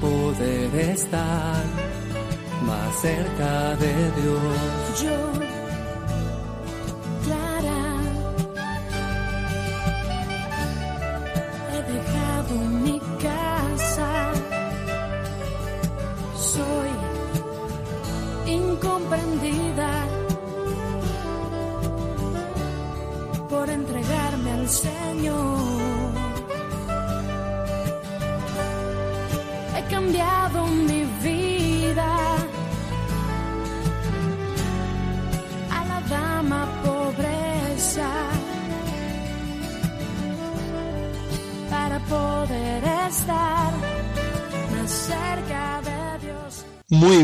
Poder 0.00 0.74
estar 0.74 1.64
más 2.66 3.00
cerca 3.00 3.76
de 3.76 3.94
Dios. 4.22 5.59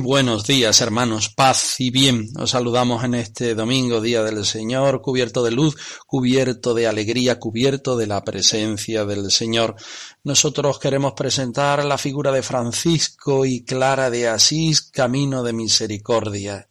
Buenos 0.07 0.47
días, 0.47 0.81
hermanos, 0.83 1.31
paz 1.31 1.81
y 1.81 1.91
bien. 1.91 2.29
Os 2.39 2.51
saludamos 2.51 3.03
en 3.03 3.15
este 3.15 3.57
domingo, 3.57 4.01
día 4.01 4.23
del 4.23 4.45
Señor, 4.47 5.03
cubierto 5.03 5.43
de 5.43 5.51
luz, 5.51 5.77
cubierto 6.07 6.75
de 6.75 6.87
alegría, 6.87 7.41
cubierto 7.41 7.97
de 7.97 8.07
la 8.07 8.23
presencia 8.23 9.05
del 9.05 9.33
Señor. 9.33 9.75
Nosotros 10.23 10.79
queremos 10.79 11.15
presentar 11.15 11.85
la 11.85 11.99
figura 11.99 12.31
de 12.31 12.45
Francisco 12.45 13.45
y 13.45 13.65
Clara 13.65 14.09
de 14.09 14.29
Asís, 14.29 14.81
camino 14.81 15.43
de 15.43 15.53
misericordia. 15.53 16.69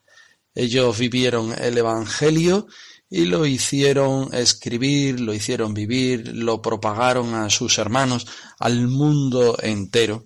Ellos 0.53 0.97
vivieron 0.97 1.53
el 1.61 1.77
Evangelio 1.77 2.67
y 3.09 3.25
lo 3.25 3.45
hicieron 3.45 4.33
escribir, 4.33 5.19
lo 5.19 5.33
hicieron 5.33 5.73
vivir, 5.73 6.33
lo 6.33 6.61
propagaron 6.61 7.35
a 7.35 7.49
sus 7.49 7.77
hermanos, 7.79 8.27
al 8.59 8.87
mundo 8.87 9.57
entero. 9.61 10.25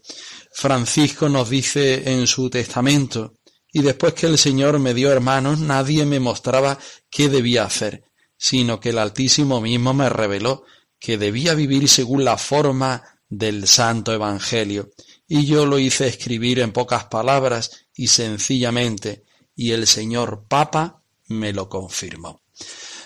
Francisco 0.60 1.30
nos 1.30 1.50
dice 1.50 2.12
en 2.12 2.28
su 2.28 2.50
testamento, 2.50 3.36
y 3.72 3.82
después 3.82 4.14
que 4.14 4.26
el 4.26 4.38
Señor 4.38 4.78
me 4.78 4.94
dio 4.94 5.10
hermanos, 5.10 5.60
nadie 5.60 6.06
me 6.06 6.20
mostraba 6.20 6.78
qué 7.10 7.30
debía 7.30 7.64
hacer, 7.64 8.04
sino 8.36 8.82
que 8.82 8.89
el 8.89 8.98
Altísimo 8.98 9.61
mismo 9.61 9.94
me 9.94 10.10
reveló 10.10 10.66
que 11.00 11.17
debía 11.17 11.54
vivir 11.54 11.88
según 11.88 12.26
la 12.26 12.38
forma 12.38 13.02
del 13.30 13.70
Santo 13.70 14.11
Evangelio, 14.11 14.89
y 15.30 15.45
yo 15.45 15.66
lo 15.66 15.80
hice 15.80 16.10
escribir 16.10 16.60
en 16.60 16.73
pocas 16.73 17.06
palabras 17.06 17.86
y 17.95 18.08
sencillamente, 18.08 19.23
y 19.56 19.72
el 19.72 19.88
señor 19.88 20.44
Papa 20.50 21.04
me 21.30 21.54
lo 21.54 21.70
confirmó. 21.70 22.42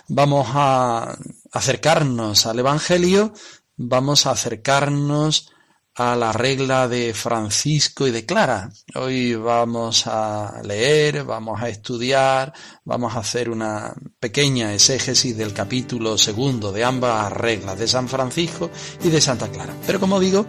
Vamos 0.07 0.47
a 0.55 1.15
acercarnos 1.51 2.47
al 2.47 2.57
Evangelio, 2.57 3.31
vamos 3.77 4.25
a 4.25 4.31
acercarnos 4.31 5.53
a 5.95 6.15
la 6.15 6.31
regla 6.31 6.87
de 6.87 7.13
Francisco 7.13 8.07
y 8.07 8.11
de 8.11 8.25
Clara. 8.25 8.71
Hoy 8.95 9.35
vamos 9.35 10.07
a 10.07 10.61
leer, 10.63 11.23
vamos 11.23 11.61
a 11.61 11.69
estudiar, 11.69 12.53
vamos 12.83 13.15
a 13.15 13.19
hacer 13.19 13.49
una 13.49 13.93
pequeña 14.19 14.73
exégesis 14.73 15.37
del 15.37 15.53
capítulo 15.53 16.17
segundo 16.17 16.71
de 16.71 16.83
ambas 16.83 17.31
reglas, 17.31 17.77
de 17.77 17.87
San 17.87 18.07
Francisco 18.07 18.71
y 19.03 19.09
de 19.09 19.21
Santa 19.21 19.49
Clara. 19.49 19.73
Pero 19.85 19.99
como 19.99 20.19
digo, 20.19 20.45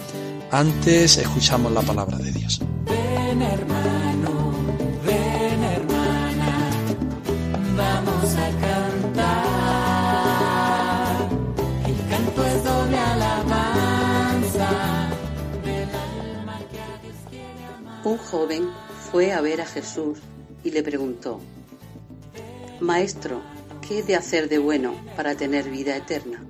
antes 0.50 1.18
escuchamos 1.18 1.72
la 1.72 1.82
palabra 1.82 2.16
de 2.18 2.32
Dios. 2.32 2.60
Un 18.14 18.20
joven 18.20 18.70
fue 19.10 19.32
a 19.32 19.40
ver 19.40 19.60
a 19.60 19.66
Jesús 19.66 20.20
y 20.62 20.70
le 20.70 20.84
preguntó, 20.84 21.40
Maestro, 22.78 23.42
¿qué 23.80 23.98
he 23.98 24.02
de 24.04 24.14
hacer 24.14 24.48
de 24.48 24.58
bueno 24.58 24.94
para 25.16 25.34
tener 25.34 25.68
vida 25.68 25.96
eterna? 25.96 26.44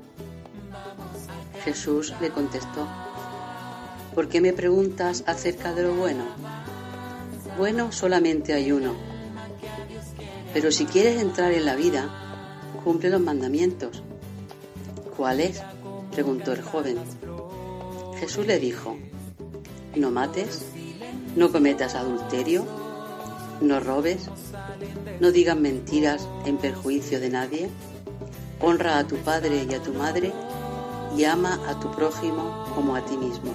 Jesús 1.64 2.12
le 2.20 2.28
contestó, 2.28 2.86
¿por 4.14 4.28
qué 4.28 4.42
me 4.42 4.52
preguntas 4.52 5.24
acerca 5.26 5.72
de 5.72 5.84
lo 5.84 5.94
bueno? 5.94 6.24
Bueno 7.56 7.92
solamente 7.92 8.52
hay 8.52 8.70
uno, 8.70 8.92
pero 10.52 10.70
si 10.70 10.84
quieres 10.84 11.18
entrar 11.18 11.52
en 11.52 11.64
la 11.64 11.76
vida, 11.76 12.10
cumple 12.84 13.08
los 13.08 13.22
mandamientos. 13.22 14.02
¿Cuál 15.16 15.40
es? 15.40 15.62
preguntó 16.12 16.52
el 16.52 16.60
joven. 16.60 16.98
Jesús 18.20 18.46
le 18.46 18.58
dijo, 18.58 18.98
no 19.96 20.10
mates, 20.10 20.73
no 21.36 21.50
cometas 21.50 21.94
adulterio, 21.94 22.64
no 23.60 23.80
robes, 23.80 24.28
no 25.20 25.30
digas 25.30 25.56
mentiras 25.56 26.28
en 26.44 26.58
perjuicio 26.58 27.20
de 27.20 27.30
nadie, 27.30 27.70
honra 28.60 28.98
a 28.98 29.06
tu 29.06 29.16
padre 29.16 29.66
y 29.68 29.74
a 29.74 29.82
tu 29.82 29.92
madre 29.92 30.32
y 31.16 31.24
ama 31.24 31.60
a 31.68 31.78
tu 31.78 31.90
prójimo 31.92 32.66
como 32.74 32.96
a 32.96 33.04
ti 33.04 33.16
mismo. 33.16 33.52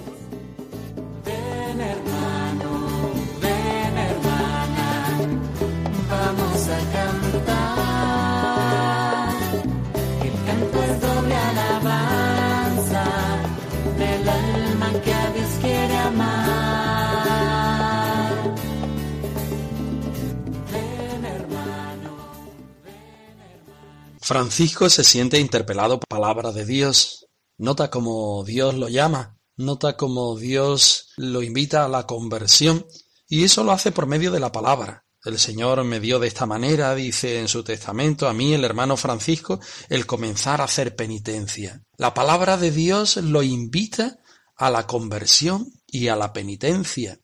Francisco 24.30 24.88
se 24.88 25.02
siente 25.02 25.40
interpelado 25.40 25.98
por 25.98 26.06
palabra 26.06 26.52
de 26.52 26.64
Dios. 26.64 27.26
Nota 27.58 27.90
cómo 27.90 28.44
Dios 28.44 28.76
lo 28.76 28.88
llama, 28.88 29.40
nota 29.56 29.96
cómo 29.96 30.38
Dios 30.38 31.08
lo 31.16 31.42
invita 31.42 31.84
a 31.84 31.88
la 31.88 32.06
conversión, 32.06 32.86
y 33.26 33.42
eso 33.42 33.64
lo 33.64 33.72
hace 33.72 33.90
por 33.90 34.06
medio 34.06 34.30
de 34.30 34.38
la 34.38 34.52
palabra. 34.52 35.04
El 35.24 35.36
Señor 35.40 35.82
me 35.82 35.98
dio 35.98 36.20
de 36.20 36.28
esta 36.28 36.46
manera, 36.46 36.94
dice 36.94 37.40
en 37.40 37.48
su 37.48 37.64
testamento, 37.64 38.28
a 38.28 38.32
mí, 38.32 38.54
el 38.54 38.62
hermano 38.62 38.96
Francisco, 38.96 39.58
el 39.88 40.06
comenzar 40.06 40.60
a 40.60 40.64
hacer 40.66 40.94
penitencia. 40.94 41.82
La 41.96 42.14
palabra 42.14 42.56
de 42.56 42.70
Dios 42.70 43.16
lo 43.16 43.42
invita 43.42 44.20
a 44.54 44.70
la 44.70 44.86
conversión 44.86 45.72
y 45.88 46.06
a 46.06 46.14
la 46.14 46.32
penitencia. 46.32 47.18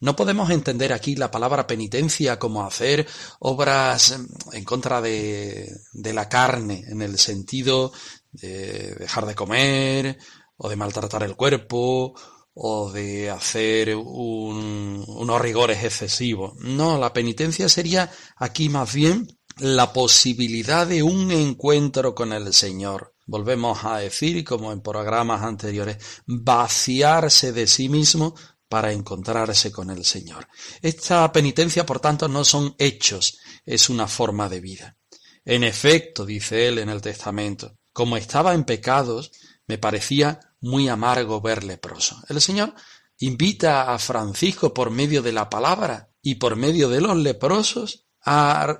No 0.00 0.16
podemos 0.16 0.50
entender 0.50 0.92
aquí 0.94 1.14
la 1.14 1.30
palabra 1.30 1.66
penitencia 1.66 2.38
como 2.38 2.64
hacer 2.64 3.06
obras 3.38 4.18
en 4.52 4.64
contra 4.64 5.00
de, 5.02 5.70
la 5.92 6.28
carne, 6.28 6.84
en 6.88 7.02
el 7.02 7.18
sentido 7.18 7.92
de 8.32 8.94
dejar 8.94 9.26
de 9.26 9.34
comer, 9.34 10.18
o 10.56 10.68
de 10.70 10.76
maltratar 10.76 11.22
el 11.22 11.36
cuerpo, 11.36 12.14
o 12.54 12.90
de 12.90 13.30
hacer 13.30 13.94
un- 13.94 15.04
unos 15.06 15.40
rigores 15.40 15.84
excesivos. 15.84 16.54
No, 16.58 16.98
la 16.98 17.12
penitencia 17.12 17.68
sería 17.68 18.10
aquí 18.36 18.68
más 18.70 18.92
bien 18.94 19.26
la 19.58 19.92
posibilidad 19.92 20.86
de 20.86 21.02
un 21.02 21.30
encuentro 21.30 22.14
con 22.14 22.32
el 22.32 22.54
Señor. 22.54 23.14
Volvemos 23.26 23.84
a 23.84 23.98
decir, 23.98 24.42
como 24.44 24.72
en 24.72 24.80
programas 24.80 25.42
anteriores, 25.42 25.98
vaciarse 26.26 27.52
de 27.52 27.66
sí 27.66 27.88
mismo 27.88 28.34
para 28.70 28.92
encontrarse 28.92 29.72
con 29.72 29.90
el 29.90 30.04
Señor. 30.04 30.46
Esta 30.80 31.30
penitencia, 31.32 31.84
por 31.84 31.98
tanto, 31.98 32.28
no 32.28 32.44
son 32.44 32.76
hechos, 32.78 33.38
es 33.66 33.90
una 33.90 34.06
forma 34.06 34.48
de 34.48 34.60
vida. 34.60 34.96
En 35.44 35.64
efecto, 35.64 36.24
dice 36.24 36.68
él 36.68 36.78
en 36.78 36.88
el 36.88 37.00
Testamento, 37.00 37.76
como 37.92 38.16
estaba 38.16 38.54
en 38.54 38.62
pecados, 38.62 39.32
me 39.66 39.76
parecía 39.76 40.38
muy 40.60 40.88
amargo 40.88 41.40
ver 41.40 41.64
leproso. 41.64 42.22
El 42.28 42.40
Señor 42.40 42.72
invita 43.18 43.92
a 43.92 43.98
Francisco 43.98 44.72
por 44.72 44.90
medio 44.90 45.20
de 45.20 45.32
la 45.32 45.50
palabra 45.50 46.10
y 46.22 46.36
por 46.36 46.54
medio 46.54 46.88
de 46.88 47.00
los 47.00 47.16
leprosos 47.16 48.06
a 48.24 48.78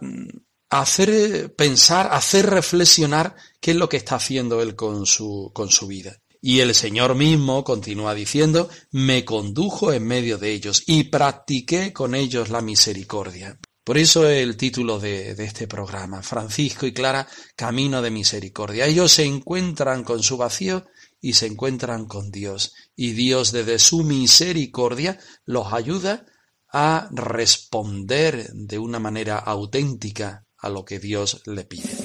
hacer 0.68 1.52
pensar, 1.56 2.10
hacer 2.12 2.48
reflexionar 2.48 3.34
qué 3.60 3.72
es 3.72 3.76
lo 3.76 3.88
que 3.88 3.96
está 3.96 4.14
haciendo 4.14 4.62
él 4.62 4.76
con 4.76 5.04
su, 5.04 5.50
con 5.52 5.68
su 5.68 5.88
vida. 5.88 6.22
Y 6.40 6.60
el 6.60 6.74
Señor 6.74 7.14
mismo 7.14 7.64
continúa 7.64 8.14
diciendo, 8.14 8.70
me 8.90 9.24
condujo 9.24 9.92
en 9.92 10.06
medio 10.06 10.38
de 10.38 10.52
ellos 10.52 10.82
y 10.86 11.04
practiqué 11.04 11.92
con 11.92 12.14
ellos 12.14 12.48
la 12.48 12.62
misericordia. 12.62 13.58
Por 13.84 13.98
eso 13.98 14.28
el 14.28 14.56
título 14.56 14.98
de, 14.98 15.34
de, 15.34 15.44
este 15.44 15.66
programa, 15.66 16.22
Francisco 16.22 16.86
y 16.86 16.92
Clara, 16.92 17.26
Camino 17.56 18.00
de 18.00 18.10
Misericordia. 18.10 18.86
Ellos 18.86 19.12
se 19.12 19.24
encuentran 19.24 20.04
con 20.04 20.22
su 20.22 20.36
vacío 20.36 20.86
y 21.20 21.34
se 21.34 21.46
encuentran 21.46 22.06
con 22.06 22.30
Dios. 22.30 22.72
Y 22.96 23.12
Dios 23.12 23.52
desde 23.52 23.78
su 23.78 24.04
misericordia 24.04 25.18
los 25.44 25.72
ayuda 25.72 26.24
a 26.72 27.08
responder 27.12 28.50
de 28.52 28.78
una 28.78 28.98
manera 28.98 29.38
auténtica 29.38 30.46
a 30.58 30.68
lo 30.68 30.84
que 30.84 30.98
Dios 30.98 31.42
le 31.46 31.64
pide. 31.64 31.99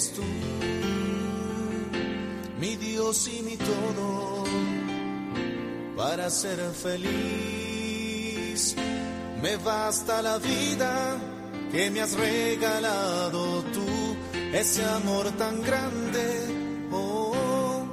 Eres 0.00 0.12
tú. 0.12 0.22
Mi 2.58 2.76
Dios 2.76 3.28
y 3.28 3.42
mi 3.42 3.56
todo, 3.56 4.44
para 5.96 6.30
ser 6.30 6.58
feliz. 6.72 8.76
Me 9.42 9.56
basta 9.56 10.22
la 10.22 10.38
vida 10.38 11.18
que 11.72 11.90
me 11.90 12.00
has 12.00 12.14
regalado 12.14 13.62
tú, 13.72 14.16
ese 14.52 14.84
amor 14.84 15.30
tan 15.32 15.60
grande, 15.62 16.88
oh, 16.92 17.84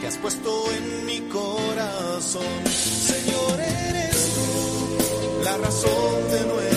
que 0.00 0.06
has 0.06 0.18
puesto 0.18 0.64
en 0.72 1.06
mi 1.06 1.20
corazón. 1.28 2.66
Señor, 2.66 3.60
eres 3.60 4.34
tú 4.34 5.44
la 5.44 5.56
razón 5.58 6.30
de 6.32 6.40
nuestra 6.46 6.75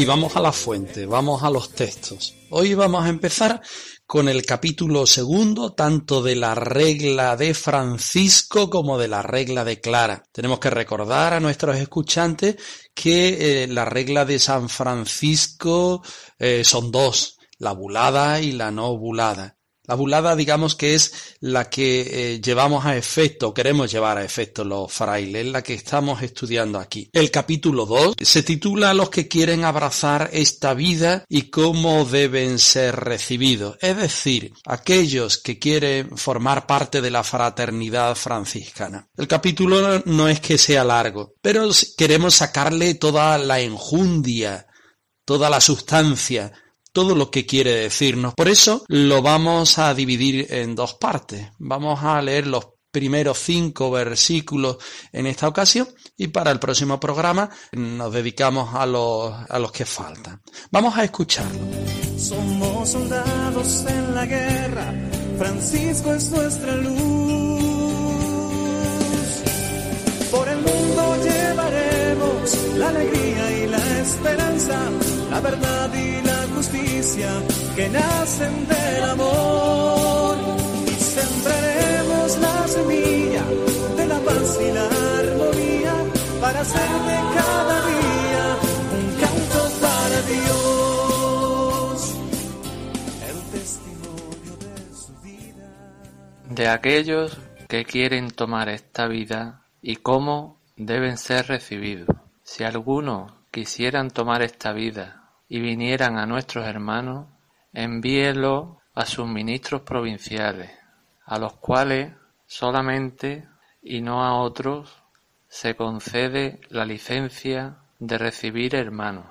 Y 0.00 0.06
vamos 0.06 0.34
a 0.34 0.40
la 0.40 0.50
fuente, 0.50 1.04
vamos 1.04 1.42
a 1.42 1.50
los 1.50 1.74
textos. 1.74 2.34
Hoy 2.48 2.72
vamos 2.72 3.04
a 3.04 3.10
empezar 3.10 3.60
con 4.06 4.30
el 4.30 4.46
capítulo 4.46 5.04
segundo, 5.04 5.74
tanto 5.74 6.22
de 6.22 6.36
la 6.36 6.54
regla 6.54 7.36
de 7.36 7.52
Francisco 7.52 8.70
como 8.70 8.96
de 8.96 9.08
la 9.08 9.20
regla 9.20 9.62
de 9.62 9.78
Clara. 9.78 10.22
Tenemos 10.32 10.58
que 10.58 10.70
recordar 10.70 11.34
a 11.34 11.40
nuestros 11.40 11.76
escuchantes 11.76 12.56
que 12.94 13.64
eh, 13.64 13.66
la 13.66 13.84
regla 13.84 14.24
de 14.24 14.38
San 14.38 14.70
Francisco 14.70 16.02
eh, 16.38 16.64
son 16.64 16.90
dos, 16.90 17.36
la 17.58 17.72
bulada 17.72 18.40
y 18.40 18.52
la 18.52 18.70
no 18.70 18.96
bulada. 18.96 19.58
La 19.90 19.96
bulada, 19.96 20.36
digamos 20.36 20.76
que 20.76 20.94
es 20.94 21.34
la 21.40 21.68
que 21.68 22.34
eh, 22.34 22.40
llevamos 22.40 22.86
a 22.86 22.96
efecto, 22.96 23.52
queremos 23.52 23.90
llevar 23.90 24.18
a 24.18 24.24
efecto 24.24 24.62
los 24.62 24.92
frailes, 24.92 25.46
la 25.46 25.64
que 25.64 25.74
estamos 25.74 26.22
estudiando 26.22 26.78
aquí. 26.78 27.10
El 27.12 27.32
capítulo 27.32 27.86
2 27.86 28.14
se 28.22 28.44
titula 28.44 28.94
Los 28.94 29.10
que 29.10 29.26
quieren 29.26 29.64
abrazar 29.64 30.30
esta 30.32 30.74
vida 30.74 31.24
y 31.28 31.50
cómo 31.50 32.04
deben 32.04 32.60
ser 32.60 32.94
recibidos. 32.94 33.78
Es 33.80 33.96
decir, 33.96 34.52
aquellos 34.64 35.38
que 35.38 35.58
quieren 35.58 36.16
formar 36.16 36.68
parte 36.68 37.00
de 37.00 37.10
la 37.10 37.24
fraternidad 37.24 38.14
franciscana. 38.14 39.08
El 39.16 39.26
capítulo 39.26 40.04
no 40.04 40.28
es 40.28 40.38
que 40.38 40.56
sea 40.56 40.84
largo, 40.84 41.34
pero 41.42 41.68
queremos 41.96 42.36
sacarle 42.36 42.94
toda 42.94 43.38
la 43.38 43.58
enjundia, 43.58 44.68
toda 45.24 45.50
la 45.50 45.60
sustancia, 45.60 46.52
todo 46.92 47.14
lo 47.14 47.30
que 47.30 47.46
quiere 47.46 47.74
decirnos. 47.74 48.34
Por 48.34 48.48
eso 48.48 48.84
lo 48.88 49.22
vamos 49.22 49.78
a 49.78 49.94
dividir 49.94 50.46
en 50.50 50.74
dos 50.74 50.94
partes. 50.94 51.48
Vamos 51.58 52.02
a 52.02 52.20
leer 52.22 52.46
los 52.46 52.66
primeros 52.90 53.38
cinco 53.38 53.90
versículos 53.90 54.78
en 55.12 55.26
esta 55.26 55.48
ocasión 55.48 55.88
y 56.16 56.28
para 56.28 56.50
el 56.50 56.58
próximo 56.58 56.98
programa 56.98 57.48
nos 57.72 58.12
dedicamos 58.12 58.74
a 58.74 58.86
los, 58.86 59.32
a 59.48 59.58
los 59.58 59.72
que 59.72 59.84
faltan. 59.84 60.40
Vamos 60.70 60.96
a 60.96 61.04
escucharlo. 61.04 61.60
Somos 62.18 62.90
soldados 62.90 63.84
en 63.86 64.14
la 64.14 64.26
guerra, 64.26 64.92
Francisco 65.38 66.12
es 66.14 66.30
nuestra 66.30 66.76
luz. 66.76 67.60
Por 70.30 70.48
el 70.48 70.58
mundo 70.58 71.16
llevaremos 71.24 72.58
la 72.76 72.88
alegría 72.88 73.64
y 73.64 73.66
la 73.68 74.00
esperanza, 74.00 74.78
la 75.30 75.40
verdad 75.40 75.90
y 75.94 76.22
la 76.26 76.29
justicia 76.60 77.30
que 77.74 77.88
nacen 77.88 78.68
del 78.68 79.04
amor. 79.04 80.36
Y 80.86 80.94
sembraremos 81.16 82.38
la 82.38 82.68
semilla 82.68 83.44
de 83.96 84.06
la 84.06 84.18
paz 84.20 84.58
y 84.60 84.72
la 84.72 84.86
armonía 85.20 85.94
para 86.40 86.60
hacer 86.60 86.92
de 87.10 87.18
cada 87.38 87.76
día 87.92 88.44
un 88.98 89.06
canto 89.22 89.60
para 89.84 90.18
Dios. 90.34 92.14
El 93.30 93.38
testimonio 93.56 94.54
de 94.66 94.74
su 94.94 95.12
vida. 95.22 95.66
de 96.50 96.68
aquellos 96.68 97.38
que 97.68 97.84
quieren 97.86 98.30
tomar 98.30 98.68
esta 98.68 99.06
vida 99.06 99.62
y 99.80 99.96
cómo 99.96 100.60
deben 100.76 101.16
ser 101.16 101.46
recibidos. 101.46 102.14
Si 102.42 102.64
alguno 102.64 103.46
quisieran 103.50 104.10
tomar 104.10 104.42
esta 104.42 104.72
vida 104.72 105.19
y 105.50 105.58
vinieran 105.60 106.16
a 106.16 106.26
nuestros 106.26 106.64
hermanos, 106.64 107.26
envíelo 107.72 108.78
a 108.94 109.04
sus 109.04 109.26
ministros 109.26 109.82
provinciales, 109.82 110.70
a 111.26 111.40
los 111.40 111.54
cuales 111.56 112.14
solamente 112.46 113.48
y 113.82 114.00
no 114.00 114.24
a 114.24 114.40
otros 114.40 115.02
se 115.48 115.74
concede 115.74 116.60
la 116.68 116.84
licencia 116.84 117.78
de 117.98 118.16
recibir 118.16 118.76
hermanos. 118.76 119.26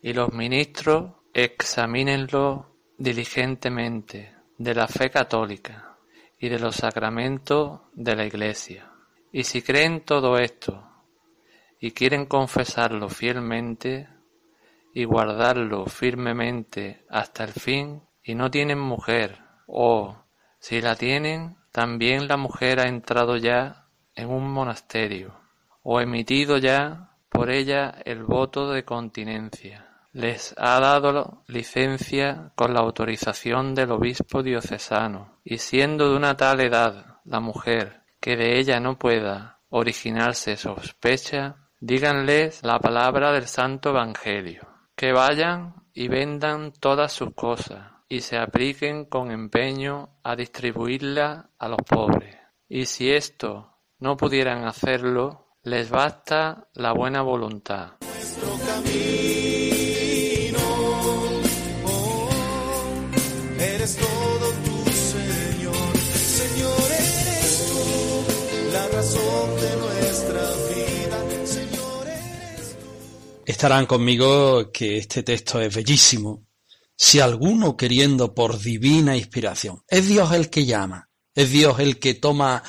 Y 0.00 0.14
los 0.14 0.32
ministros 0.32 1.12
examínenlo 1.34 2.74
diligentemente 2.96 4.34
de 4.56 4.74
la 4.74 4.88
fe 4.88 5.10
católica 5.10 5.98
y 6.38 6.48
de 6.48 6.58
los 6.58 6.76
sacramentos 6.76 7.82
de 7.92 8.16
la 8.16 8.24
Iglesia. 8.24 8.90
Y 9.32 9.44
si 9.44 9.60
creen 9.60 10.00
todo 10.06 10.38
esto 10.38 10.82
y 11.78 11.90
quieren 11.90 12.24
confesarlo 12.24 13.10
fielmente 13.10 14.08
y 14.94 15.04
guardarlo 15.04 15.86
firmemente 15.86 17.04
hasta 17.08 17.44
el 17.44 17.52
fin 17.52 18.02
y 18.22 18.34
no 18.34 18.50
tienen 18.50 18.78
mujer, 18.78 19.38
o 19.66 20.24
si 20.58 20.80
la 20.80 20.96
tienen, 20.96 21.56
también 21.72 22.28
la 22.28 22.36
mujer 22.36 22.80
ha 22.80 22.88
entrado 22.88 23.36
ya 23.36 23.86
en 24.14 24.30
un 24.30 24.50
monasterio, 24.50 25.40
o 25.82 26.00
emitido 26.00 26.58
ya 26.58 27.10
por 27.28 27.50
ella 27.50 27.94
el 28.04 28.24
voto 28.24 28.70
de 28.70 28.84
continencia. 28.84 29.88
Les 30.12 30.54
ha 30.58 30.80
dado 30.80 31.44
licencia 31.46 32.52
con 32.56 32.74
la 32.74 32.80
autorización 32.80 33.74
del 33.74 33.92
obispo 33.92 34.42
diocesano, 34.42 35.38
y 35.44 35.58
siendo 35.58 36.10
de 36.10 36.16
una 36.16 36.36
tal 36.36 36.60
edad 36.60 37.20
la 37.24 37.40
mujer 37.40 38.02
que 38.20 38.36
de 38.36 38.58
ella 38.58 38.80
no 38.80 38.98
pueda 38.98 39.60
originarse 39.68 40.56
sospecha, 40.56 41.56
díganles 41.80 42.62
la 42.62 42.80
palabra 42.80 43.32
del 43.32 43.46
Santo 43.46 43.90
Evangelio, 43.90 44.67
que 44.98 45.12
vayan 45.12 45.74
y 45.94 46.08
vendan 46.08 46.72
todas 46.72 47.12
sus 47.12 47.32
cosas 47.32 47.92
y 48.08 48.20
se 48.20 48.36
apliquen 48.36 49.04
con 49.04 49.30
empeño 49.30 50.18
a 50.24 50.34
distribuirla 50.34 51.50
a 51.56 51.68
los 51.68 51.78
pobres. 51.88 52.36
Y 52.68 52.86
si 52.86 53.12
esto 53.12 53.78
no 54.00 54.16
pudieran 54.16 54.64
hacerlo, 54.64 55.54
les 55.62 55.88
basta 55.88 56.68
la 56.74 56.92
buena 56.92 57.22
voluntad. 57.22 57.92
Estarán 73.58 73.86
conmigo 73.86 74.70
que 74.70 74.98
este 74.98 75.24
texto 75.24 75.60
es 75.60 75.74
bellísimo. 75.74 76.46
Si 76.96 77.18
alguno 77.18 77.76
queriendo 77.76 78.32
por 78.32 78.56
divina 78.56 79.16
inspiración, 79.16 79.82
es 79.88 80.06
Dios 80.06 80.30
el 80.30 80.48
que 80.48 80.64
llama, 80.64 81.10
es 81.34 81.50
Dios 81.50 81.80
el 81.80 81.98
que 81.98 82.14
toma 82.14 82.62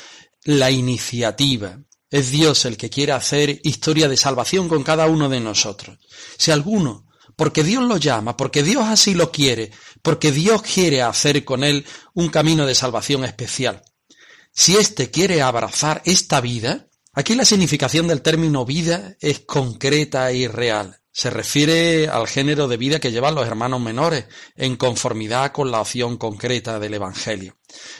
la 0.45 0.71
iniciativa, 0.71 1.77
Es 2.09 2.31
Dios 2.31 2.65
el 2.65 2.75
que 2.75 2.89
quiere 2.89 3.11
hacer 3.11 3.59
historia 3.61 4.07
de 4.07 4.17
salvación 4.17 4.67
con 4.67 4.81
cada 4.81 5.05
uno 5.05 5.29
de 5.29 5.39
nosotros. 5.39 5.99
Si 6.39 6.49
alguno, 6.49 7.05
porque 7.35 7.63
Dios 7.63 7.83
lo 7.83 7.97
llama, 7.97 8.35
porque 8.35 8.63
Dios 8.63 8.85
así 8.87 9.13
lo 9.13 9.31
quiere, 9.31 9.69
porque 10.01 10.31
Dios 10.31 10.63
quiere 10.63 11.03
hacer 11.03 11.45
con 11.45 11.63
él 11.63 11.85
un 12.15 12.29
camino 12.29 12.65
de 12.65 12.73
salvación 12.73 13.25
especial. 13.25 13.83
Si 14.51 14.75
éste 14.75 15.11
quiere 15.11 15.43
abrazar 15.43 16.01
esta 16.03 16.41
vida, 16.41 16.88
aquí 17.13 17.35
la 17.35 17.45
significación 17.45 18.07
del 18.07 18.21
término 18.21 18.65
vida 18.65 19.15
es 19.19 19.39
concreta 19.39 20.31
y 20.31 20.47
real 20.47 20.99
se 21.19 21.29
refiere 21.29 22.07
al 22.07 22.27
género 22.27 22.69
de 22.69 22.77
vida 22.77 23.01
que 23.01 23.11
llevan 23.11 23.35
los 23.35 23.45
hermanos 23.45 23.81
menores, 23.81 24.25
en 24.55 24.77
conformidad 24.77 25.51
con 25.51 25.69
la 25.69 25.81
opción 25.81 26.15
concreta 26.15 26.79
del 26.79 26.93
Evangelio. 26.93 27.57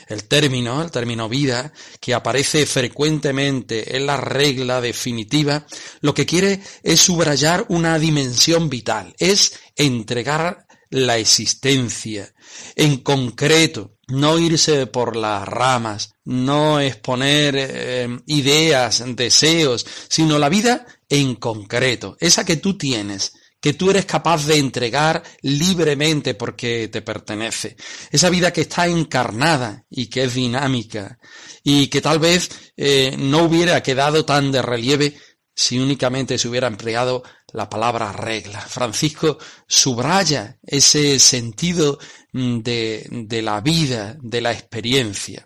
El 0.08 0.24
término, 0.26 0.82
el 0.82 0.90
término 0.90 1.28
vida, 1.28 1.74
que 2.00 2.14
aparece 2.14 2.66
frecuentemente 2.66 3.98
en 3.98 4.06
la 4.06 4.16
regla 4.16 4.80
definitiva, 4.80 5.66
lo 6.00 6.14
que 6.14 6.26
quiere 6.26 6.62
es 6.82 7.02
subrayar 7.02 7.66
una 7.68 8.00
dimensión 8.00 8.70
vital, 8.70 9.14
es 9.18 9.60
entregar 9.76 10.66
la 10.90 11.18
existencia. 11.18 12.34
En 12.78 12.98
concreto, 12.98 13.99
no 14.10 14.38
irse 14.38 14.88
por 14.88 15.16
las 15.16 15.48
ramas, 15.48 16.14
no 16.26 16.80
exponer 16.80 17.56
eh, 17.58 18.20
ideas, 18.28 19.04
deseos, 19.16 19.86
sino 20.08 20.38
la 20.38 20.50
vida 20.50 20.86
en 21.08 21.36
concreto, 21.36 22.18
esa 22.20 22.46
que 22.46 22.58
tú 22.58 22.78
tienes, 22.78 23.34
que 23.62 23.74
tú 23.74 23.90
eres 23.90 24.06
capaz 24.06 24.46
de 24.46 24.58
entregar 24.58 25.22
libremente 25.42 26.34
porque 26.34 26.88
te 26.88 27.02
pertenece. 27.02 27.76
Esa 28.10 28.30
vida 28.30 28.54
que 28.54 28.62
está 28.62 28.88
encarnada 28.88 29.86
y 29.90 30.08
que 30.08 30.24
es 30.24 30.34
dinámica 30.34 31.20
y 31.64 31.88
que 31.88 32.02
tal 32.02 32.20
vez 32.20 32.50
eh, 32.78 33.16
no 33.18 33.44
hubiera 33.44 33.84
quedado 33.84 34.24
tan 34.24 34.52
de 34.52 34.62
relieve 34.62 35.18
si 35.54 35.78
únicamente 35.78 36.38
se 36.38 36.48
hubiera 36.48 36.68
empleado 36.68 37.22
la 37.54 37.70
palabra 37.70 38.12
regla. 38.12 38.62
Francisco 38.62 39.38
subraya 39.68 40.58
ese 40.64 41.20
sentido 41.20 42.00
mm, 42.34 42.60
de, 42.60 43.08
de, 43.10 43.42
la 43.42 43.62
vida, 43.62 44.16
de 44.22 44.42
la 44.42 44.52
experiencia. 44.52 45.46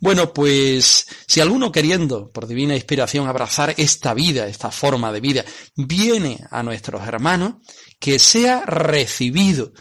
Bueno, 0.00 0.32
pues 0.32 1.06
si 1.26 1.40
alguno 1.40 1.70
queriendo, 1.70 2.30
por 2.30 2.46
divina 2.46 2.74
inspiración, 2.74 3.28
abrazar 3.28 3.74
esta 3.76 4.14
vida, 4.14 4.46
esta 4.46 4.70
forma 4.70 5.12
de 5.12 5.20
vida, 5.20 5.44
viene 5.76 6.38
a 6.50 6.62
nuestros 6.62 7.06
hermanos, 7.06 7.54
que 7.98 8.18
sea 8.18 8.64
recibido. 8.64 9.72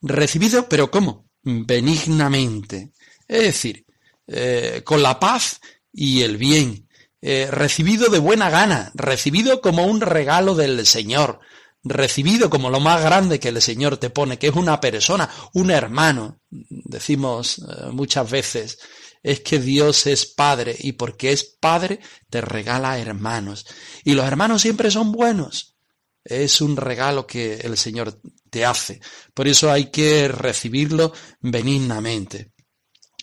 Recibido, 0.00 0.68
pero 0.68 0.90
¿cómo? 0.90 1.28
Benignamente. 1.42 2.92
Es 3.28 3.42
decir, 3.42 3.84
eh, 4.26 4.82
con 4.84 5.02
la 5.02 5.20
paz 5.20 5.60
y 5.92 6.22
el 6.22 6.36
bien, 6.36 6.85
eh, 7.22 7.48
recibido 7.50 8.08
de 8.08 8.18
buena 8.18 8.50
gana, 8.50 8.92
recibido 8.94 9.60
como 9.60 9.86
un 9.86 10.00
regalo 10.00 10.54
del 10.54 10.86
Señor, 10.86 11.40
recibido 11.82 12.50
como 12.50 12.70
lo 12.70 12.80
más 12.80 13.02
grande 13.02 13.40
que 13.40 13.48
el 13.48 13.62
Señor 13.62 13.96
te 13.96 14.10
pone, 14.10 14.38
que 14.38 14.48
es 14.48 14.54
una 14.54 14.80
persona, 14.80 15.30
un 15.54 15.70
hermano. 15.70 16.40
Decimos 16.50 17.58
eh, 17.58 17.86
muchas 17.92 18.30
veces, 18.30 18.78
es 19.22 19.40
que 19.40 19.58
Dios 19.58 20.06
es 20.06 20.26
Padre 20.26 20.76
y 20.78 20.92
porque 20.92 21.32
es 21.32 21.44
Padre 21.44 22.00
te 22.28 22.40
regala 22.40 22.98
hermanos. 22.98 23.66
Y 24.04 24.14
los 24.14 24.26
hermanos 24.26 24.62
siempre 24.62 24.90
son 24.90 25.12
buenos. 25.12 25.76
Es 26.22 26.60
un 26.60 26.76
regalo 26.76 27.26
que 27.26 27.54
el 27.54 27.76
Señor 27.76 28.20
te 28.50 28.64
hace. 28.64 29.00
Por 29.32 29.48
eso 29.48 29.70
hay 29.70 29.90
que 29.90 30.28
recibirlo 30.28 31.12
benignamente. 31.40 32.52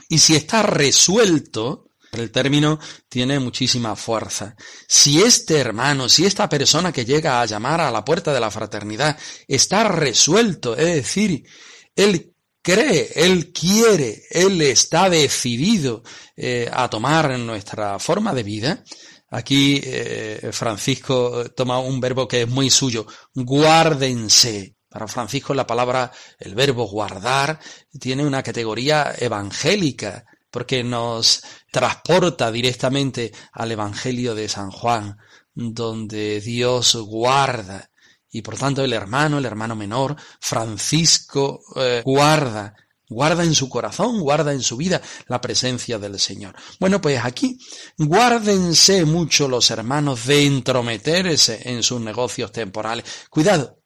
Y 0.10 0.20
si 0.20 0.36
está 0.36 0.64
resuelto, 0.64 1.90
el 2.22 2.32
término 2.32 2.80
tiene 3.10 3.40
muchísima 3.40 3.96
fuerza. 3.96 4.56
Si 4.88 5.22
este 5.22 5.58
hermano, 5.58 6.10
si 6.10 6.26
esta 6.26 6.48
persona 6.48 6.92
que 6.92 7.06
llega 7.06 7.42
a 7.42 7.46
llamar 7.46 7.82
a 7.82 7.92
la 7.92 8.06
puerta 8.06 8.34
de 8.34 8.40
la 8.40 8.52
fraternidad 8.52 9.18
está 9.48 9.86
resuelto, 9.86 10.78
es 10.78 10.96
decir, 10.96 11.44
él 11.96 12.34
cree, 12.62 13.10
él 13.16 13.52
quiere, 13.52 14.24
él 14.30 14.62
está 14.62 15.10
decidido 15.10 16.04
eh, 16.36 16.70
a 16.72 16.90
tomar 16.90 17.38
nuestra 17.40 17.98
forma 18.00 18.34
de 18.34 18.44
vida, 18.44 18.84
Aquí 19.34 19.82
eh, 19.84 20.52
Francisco 20.52 21.46
toma 21.56 21.80
un 21.80 22.00
verbo 22.00 22.28
que 22.28 22.44
es 22.44 22.48
muy 22.48 22.70
suyo, 22.70 23.08
guárdense. 23.34 24.76
Para 24.88 25.08
Francisco 25.08 25.56
la 25.56 25.66
palabra, 25.66 26.12
el 26.38 26.54
verbo 26.54 26.86
guardar, 26.86 27.60
tiene 28.00 28.28
una 28.28 28.44
categoría 28.44 29.16
evangélica, 29.18 30.24
porque 30.54 30.84
nos 30.84 31.42
transporta 31.72 32.52
directamente 32.52 33.34
al 33.54 33.72
Evangelio 33.72 34.36
de 34.36 34.48
San 34.48 34.70
Juan, 34.70 35.18
donde 35.56 36.40
Dios 36.42 36.96
guarda, 36.96 37.90
y 38.30 38.44
por 38.44 38.56
tanto 38.56 38.84
el 38.84 38.94
hermano, 38.94 39.40
el 39.40 39.46
hermano 39.46 39.76
menor, 39.76 40.16
Francisco, 40.40 41.64
eh, 41.76 42.04
guarda, 42.06 42.76
guarda 43.10 43.44
en 43.44 43.56
su 43.56 43.68
corazón, 43.68 44.20
guarda 44.20 44.54
en 44.54 44.62
su 44.62 44.78
vida 44.78 45.02
la 45.28 45.42
presencia 45.42 45.98
del 45.98 46.20
Señor. 46.20 46.56
Bueno, 46.80 47.02
pues 47.02 47.20
aquí 47.26 47.58
guárdense 47.98 49.06
mucho 49.06 49.48
los 49.48 49.72
hermanos 49.72 50.28
de 50.28 50.46
entrometerse 50.46 51.68
en 51.68 51.82
sus 51.82 52.00
negocios 52.00 52.52
temporales. 52.52 53.06
Cuidado, 53.32 53.80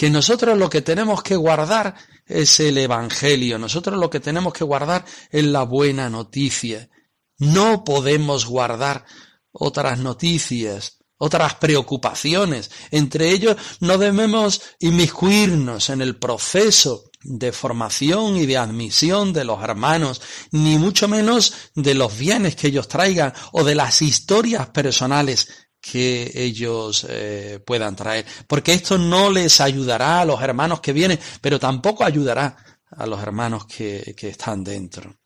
que 0.00 0.08
nosotros 0.08 0.56
lo 0.56 0.70
que 0.70 0.80
tenemos 0.80 1.22
que 1.22 1.36
guardar 1.36 1.94
es 2.24 2.58
el 2.60 2.78
Evangelio, 2.78 3.58
nosotros 3.58 3.98
lo 3.98 4.08
que 4.08 4.18
tenemos 4.18 4.54
que 4.54 4.64
guardar 4.64 5.04
es 5.30 5.44
la 5.44 5.64
buena 5.64 6.08
noticia. 6.08 6.88
No 7.36 7.84
podemos 7.84 8.46
guardar 8.46 9.04
otras 9.52 9.98
noticias, 9.98 11.00
otras 11.18 11.56
preocupaciones. 11.56 12.70
Entre 12.90 13.30
ellos 13.30 13.58
no 13.80 13.98
debemos 13.98 14.62
inmiscuirnos 14.78 15.90
en 15.90 16.00
el 16.00 16.16
proceso 16.16 17.10
de 17.20 17.52
formación 17.52 18.38
y 18.38 18.46
de 18.46 18.56
admisión 18.56 19.34
de 19.34 19.44
los 19.44 19.62
hermanos, 19.62 20.22
ni 20.50 20.78
mucho 20.78 21.08
menos 21.08 21.52
de 21.74 21.92
los 21.92 22.16
bienes 22.16 22.56
que 22.56 22.68
ellos 22.68 22.88
traigan 22.88 23.34
o 23.52 23.64
de 23.64 23.74
las 23.74 24.00
historias 24.00 24.70
personales 24.70 25.69
que 25.80 26.30
ellos 26.34 27.06
eh, 27.08 27.60
puedan 27.64 27.96
traer, 27.96 28.26
porque 28.46 28.74
esto 28.74 28.98
no 28.98 29.30
les 29.30 29.60
ayudará 29.60 30.20
a 30.20 30.24
los 30.24 30.40
hermanos 30.42 30.80
que 30.80 30.92
vienen, 30.92 31.18
pero 31.40 31.58
tampoco 31.58 32.04
ayudará 32.04 32.56
a 32.90 33.06
los 33.06 33.20
hermanos 33.22 33.66
que, 33.66 34.14
que 34.16 34.28
están 34.28 34.62
dentro. 34.62 35.16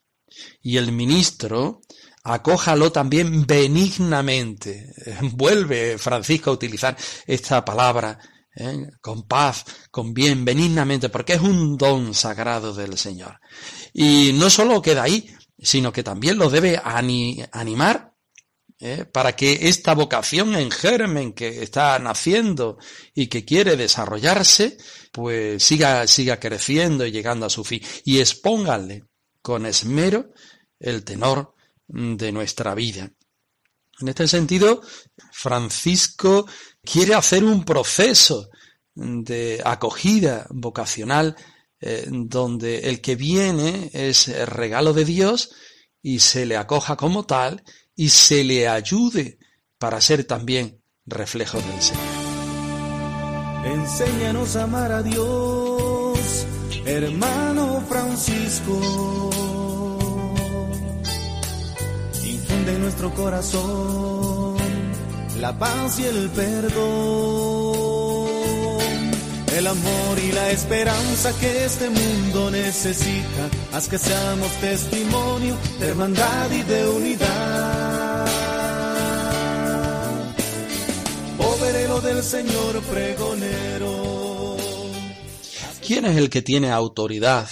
Y 0.62 0.76
el 0.76 0.92
ministro, 0.92 1.80
acójalo 2.22 2.92
también 2.92 3.46
benignamente. 3.46 4.92
Vuelve 5.32 5.98
Francisco 5.98 6.50
a 6.50 6.54
utilizar 6.54 6.96
esta 7.26 7.64
palabra 7.64 8.18
¿eh? 8.56 8.90
con 9.00 9.26
paz, 9.26 9.64
con 9.90 10.14
bien, 10.14 10.44
benignamente, 10.44 11.08
porque 11.08 11.34
es 11.34 11.40
un 11.40 11.76
don 11.76 12.14
sagrado 12.14 12.72
del 12.72 12.98
Señor. 12.98 13.40
Y 13.92 14.32
no 14.34 14.50
solo 14.50 14.82
queda 14.82 15.04
ahí, 15.04 15.28
sino 15.58 15.92
que 15.92 16.02
también 16.02 16.38
lo 16.38 16.50
debe 16.50 16.80
animar 16.82 18.13
¿eh? 18.80 19.04
para 19.04 19.34
que 19.34 19.68
esta 19.68 19.94
vocación 19.94 20.54
en 20.54 20.70
germen 20.70 21.32
que 21.32 21.62
está 21.62 21.98
naciendo 21.98 22.78
y 23.14 23.28
que 23.28 23.44
quiere 23.44 23.76
desarrollarse, 23.76 24.78
pues 25.12 25.62
siga, 25.62 26.06
siga 26.06 26.38
creciendo 26.40 27.06
y 27.06 27.12
llegando 27.12 27.46
a 27.46 27.50
su 27.50 27.64
fin. 27.64 27.82
Y 28.04 28.20
expónganle 28.20 29.04
con 29.42 29.66
esmero 29.66 30.32
el 30.78 31.04
tenor 31.04 31.54
de 31.86 32.32
nuestra 32.32 32.74
vida. 32.74 33.10
En 34.00 34.08
este 34.08 34.26
sentido, 34.26 34.82
Francisco 35.32 36.46
quiere 36.82 37.14
hacer 37.14 37.44
un 37.44 37.64
proceso 37.64 38.50
de 38.94 39.60
acogida 39.64 40.46
vocacional 40.50 41.36
eh, 41.80 42.06
donde 42.08 42.88
el 42.88 43.00
que 43.00 43.16
viene 43.16 43.90
es 43.92 44.28
el 44.28 44.46
regalo 44.46 44.92
de 44.92 45.04
Dios 45.04 45.50
y 46.02 46.20
se 46.20 46.46
le 46.46 46.56
acoja 46.56 46.96
como 46.96 47.24
tal 47.24 47.62
y 47.96 48.08
se 48.08 48.44
le 48.44 48.68
ayude 48.68 49.38
para 49.78 50.00
ser 50.00 50.24
también 50.24 50.82
reflejo 51.06 51.58
del 51.60 51.82
Señor. 51.82 52.04
Enséñanos 53.66 54.56
a 54.56 54.64
amar 54.64 54.92
a 54.92 55.02
Dios, 55.02 56.46
hermano 56.84 57.84
Francisco. 57.88 59.30
Infunde 62.24 62.74
en 62.74 62.80
nuestro 62.80 63.14
corazón 63.14 64.56
la 65.40 65.58
paz 65.58 65.98
y 65.98 66.04
el 66.04 66.30
perdón 66.30 67.84
el 69.56 69.66
amor 69.68 70.18
y 70.18 70.32
la 70.32 70.50
esperanza 70.50 71.32
que 71.38 71.64
este 71.64 71.88
mundo 71.88 72.50
necesita. 72.50 73.48
Haz 73.72 73.88
que 73.88 73.98
seamos 73.98 74.50
testimonio 74.60 75.56
de 75.78 75.88
hermandad 75.88 76.50
y 76.50 76.62
de 76.62 76.88
unidad. 76.88 77.73
Del 82.02 82.22
Señor 82.24 82.82
pregonero. 82.82 84.56
¿Quién 85.86 86.04
es 86.06 86.16
el 86.16 86.28
que 86.28 86.42
tiene 86.42 86.72
autoridad? 86.72 87.48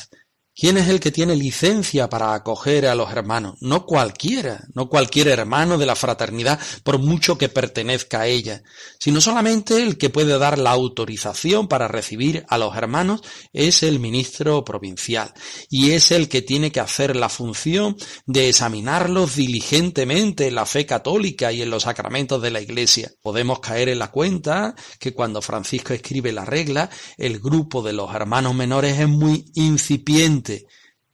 ¿Quién 0.54 0.76
es 0.76 0.88
el 0.90 1.00
que 1.00 1.10
tiene 1.10 1.34
licencia 1.34 2.10
para 2.10 2.34
acoger 2.34 2.86
a 2.86 2.94
los 2.94 3.10
hermanos? 3.10 3.56
No 3.62 3.86
cualquiera, 3.86 4.62
no 4.74 4.90
cualquier 4.90 5.28
hermano 5.28 5.78
de 5.78 5.86
la 5.86 5.96
fraternidad, 5.96 6.60
por 6.84 6.98
mucho 6.98 7.38
que 7.38 7.48
pertenezca 7.48 8.20
a 8.20 8.26
ella, 8.26 8.62
sino 9.00 9.22
solamente 9.22 9.82
el 9.82 9.96
que 9.96 10.10
puede 10.10 10.36
dar 10.36 10.58
la 10.58 10.72
autorización 10.72 11.68
para 11.68 11.88
recibir 11.88 12.44
a 12.48 12.58
los 12.58 12.76
hermanos 12.76 13.22
es 13.54 13.82
el 13.82 13.98
ministro 13.98 14.62
provincial, 14.62 15.32
y 15.70 15.92
es 15.92 16.10
el 16.10 16.28
que 16.28 16.42
tiene 16.42 16.70
que 16.70 16.80
hacer 16.80 17.16
la 17.16 17.30
función 17.30 17.96
de 18.26 18.50
examinarlos 18.50 19.36
diligentemente 19.36 20.48
en 20.48 20.56
la 20.56 20.66
fe 20.66 20.84
católica 20.84 21.50
y 21.50 21.62
en 21.62 21.70
los 21.70 21.84
sacramentos 21.84 22.42
de 22.42 22.50
la 22.50 22.60
Iglesia. 22.60 23.10
Podemos 23.22 23.60
caer 23.60 23.88
en 23.88 24.00
la 24.00 24.10
cuenta 24.10 24.74
que 24.98 25.14
cuando 25.14 25.40
Francisco 25.40 25.94
escribe 25.94 26.30
la 26.30 26.44
regla, 26.44 26.90
el 27.16 27.40
grupo 27.40 27.80
de 27.80 27.94
los 27.94 28.14
hermanos 28.14 28.54
menores 28.54 29.00
es 29.00 29.08
muy 29.08 29.46
incipiente 29.54 30.41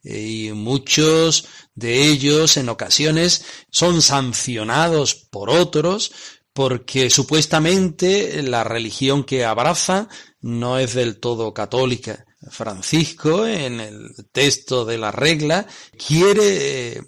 y 0.02 0.50
muchos 0.52 1.46
de 1.74 2.06
ellos 2.06 2.56
en 2.56 2.68
ocasiones 2.68 3.44
son 3.70 4.00
sancionados 4.02 5.14
por 5.14 5.50
otros 5.50 6.12
porque 6.52 7.08
supuestamente 7.10 8.42
la 8.42 8.64
religión 8.64 9.24
que 9.24 9.44
abraza 9.44 10.08
no 10.40 10.78
es 10.78 10.94
del 10.94 11.20
todo 11.20 11.54
católica. 11.54 12.24
Francisco, 12.50 13.46
en 13.46 13.80
el 13.80 14.10
texto 14.32 14.84
de 14.84 14.98
la 14.98 15.10
regla, 15.10 15.66
quiere 15.96 16.96
eh, 16.96 17.02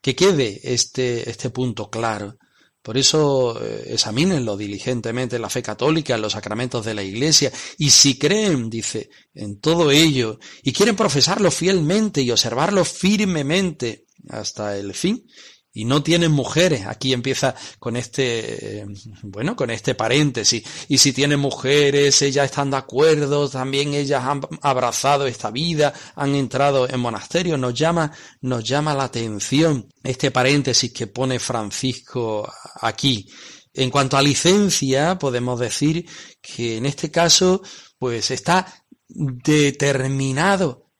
que 0.00 0.16
quede 0.16 0.60
este, 0.64 1.28
este 1.28 1.50
punto 1.50 1.90
claro. 1.90 2.36
Por 2.82 2.98
eso 2.98 3.62
eh, 3.62 3.92
examínenlo 3.94 4.56
diligentemente 4.56 5.38
la 5.38 5.48
fe 5.48 5.62
católica, 5.62 6.18
los 6.18 6.32
sacramentos 6.32 6.84
de 6.84 6.94
la 6.94 7.02
Iglesia, 7.02 7.52
y 7.78 7.90
si 7.90 8.18
creen, 8.18 8.68
dice, 8.68 9.08
en 9.34 9.60
todo 9.60 9.90
ello, 9.90 10.38
y 10.62 10.72
quieren 10.72 10.96
profesarlo 10.96 11.50
fielmente 11.50 12.22
y 12.22 12.30
observarlo 12.30 12.84
firmemente 12.84 14.06
hasta 14.28 14.76
el 14.76 14.94
fin, 14.94 15.24
y 15.72 15.84
no 15.84 16.02
tienen 16.02 16.32
mujeres. 16.32 16.86
Aquí 16.86 17.12
empieza 17.12 17.54
con 17.78 17.96
este, 17.96 18.80
eh, 18.80 18.86
bueno, 19.22 19.56
con 19.56 19.70
este 19.70 19.94
paréntesis. 19.94 20.62
Y 20.88 20.98
si 20.98 21.12
tienen 21.12 21.40
mujeres, 21.40 22.20
ellas 22.22 22.46
están 22.46 22.70
de 22.70 22.76
acuerdo, 22.76 23.48
también 23.48 23.94
ellas 23.94 24.22
han 24.24 24.42
abrazado 24.60 25.26
esta 25.26 25.50
vida, 25.50 25.92
han 26.14 26.34
entrado 26.34 26.88
en 26.88 27.00
monasterios. 27.00 27.58
Nos 27.58 27.74
llama, 27.74 28.12
nos 28.42 28.64
llama 28.64 28.94
la 28.94 29.04
atención 29.04 29.88
este 30.02 30.30
paréntesis 30.30 30.92
que 30.92 31.06
pone 31.06 31.38
Francisco 31.38 32.50
aquí. 32.80 33.28
En 33.74 33.90
cuanto 33.90 34.18
a 34.18 34.22
licencia, 34.22 35.18
podemos 35.18 35.58
decir 35.58 36.06
que 36.42 36.76
en 36.76 36.84
este 36.84 37.10
caso, 37.10 37.62
pues 37.98 38.30
está 38.30 38.66
determinado 39.08 40.90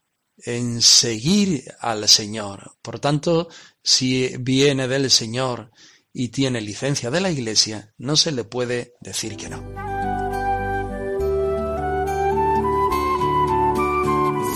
en 0.44 0.80
seguir 0.82 1.64
al 1.80 2.08
Señor. 2.08 2.76
Por 2.82 2.98
tanto, 2.98 3.48
si 3.82 4.36
viene 4.38 4.88
del 4.88 5.10
Señor 5.10 5.70
y 6.12 6.28
tiene 6.28 6.60
licencia 6.60 7.10
de 7.10 7.20
la 7.20 7.30
Iglesia, 7.30 7.94
no 7.98 8.16
se 8.16 8.32
le 8.32 8.44
puede 8.44 8.94
decir 9.00 9.36
que 9.36 9.48
no. 9.48 9.58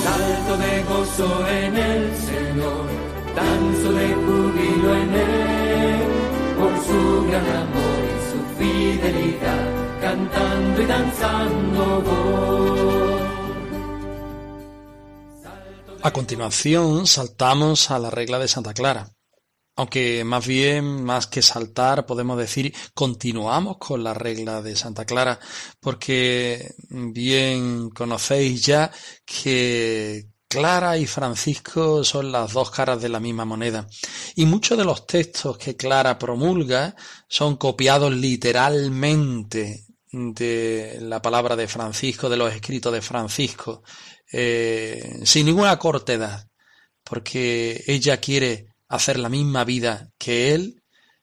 Salto 0.02 0.56
de 0.59 0.83
gozo 0.85 1.49
en 1.49 1.76
el 1.76 2.16
Señor, 2.16 2.87
danzo 3.35 3.92
de 3.92 4.14
júbilo 4.14 4.97
en 4.97 5.14
Él, 5.14 6.02
por 6.59 6.73
su 6.85 7.26
gran 7.26 7.47
amor 7.47 8.04
y 8.04 8.18
su 8.30 8.38
fidelidad, 8.59 10.00
cantando 10.00 10.83
y 10.83 10.87
danzando 10.87 12.02
voy. 12.02 12.76
A 16.03 16.12
continuación 16.12 17.09
saltamos 17.09 17.90
a 17.90 17.98
la 17.98 18.11
regla 18.11 18.38
de 18.38 18.46
Santa 18.46 18.72
Clara. 18.72 19.15
Aunque 19.77 20.25
más 20.25 20.47
bien, 20.47 21.05
más 21.05 21.27
que 21.27 21.43
saltar, 21.43 22.07
podemos 22.07 22.39
decir, 22.39 22.75
continuamos 22.95 23.77
con 23.77 24.03
la 24.03 24.15
regla 24.15 24.62
de 24.62 24.75
Santa 24.75 25.05
Clara, 25.05 25.39
porque 25.81 26.75
bien 26.89 27.91
conocéis 27.91 28.65
ya 28.65 28.91
que 29.27 30.29
Clara 30.49 30.97
y 30.97 31.07
Francisco 31.07 32.05
son 32.05 32.33
las 32.33 32.55
dos 32.55 32.71
caras 32.71 33.03
de 33.03 33.11
la 33.11 33.21
misma 33.21 33.45
moneda. 33.45 33.87
Y 34.35 34.47
muchos 34.47 34.79
de 34.79 34.85
los 34.85 35.07
textos 35.07 35.59
que 35.59 35.77
Clara 35.77 36.19
promulga 36.19 36.95
son 37.29 37.57
copiados 37.57 38.15
literalmente 38.15 39.85
de 40.11 40.99
la 41.03 41.21
palabra 41.21 41.57
de 41.57 41.69
Francisco, 41.69 42.31
de 42.31 42.37
los 42.39 42.53
escritos 42.55 42.93
de 42.93 43.03
Francisco, 43.03 43.83
eh, 44.33 45.21
sin 45.25 45.47
ninguna 45.47 45.79
cortedad, 45.79 46.49
porque 47.05 47.85
ella 47.87 48.19
quiere 48.19 48.69
hacer 48.88 49.18
la 49.18 49.29
misma 49.29 49.64
vida 49.64 50.11
que 50.18 50.55
él, 50.55 50.83